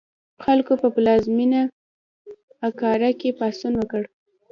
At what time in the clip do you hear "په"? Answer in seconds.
0.81-0.87